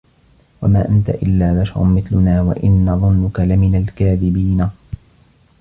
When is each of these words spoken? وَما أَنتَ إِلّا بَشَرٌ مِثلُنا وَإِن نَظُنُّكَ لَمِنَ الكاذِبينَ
وَما 0.61 0.89
أَنتَ 0.89 1.09
إِلّا 1.09 1.61
بَشَرٌ 1.61 1.83
مِثلُنا 1.83 2.41
وَإِن 2.41 2.85
نَظُنُّكَ 2.85 3.39
لَمِنَ 3.39 3.75
الكاذِبينَ 3.75 4.69